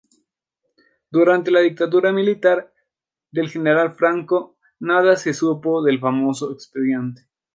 [1.11, 2.73] Durante la dictadura militar
[3.29, 7.27] del general Franco nada se supo del famoso expediente.